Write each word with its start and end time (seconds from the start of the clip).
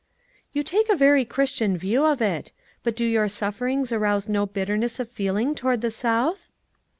'""You 0.51 0.63
take 0.63 0.89
a 0.89 0.95
very 0.95 1.25
Christian 1.25 1.77
view 1.77 2.03
of 2.05 2.23
it; 2.23 2.51
but 2.81 2.95
do 2.95 3.05
your 3.05 3.27
sufferings 3.27 3.91
arouse 3.91 4.27
no 4.27 4.47
bitterness 4.47 4.99
of 4.99 5.07
feeling 5.07 5.53
towards 5.53 5.83
the 5.83 5.91
South?" 5.91 6.49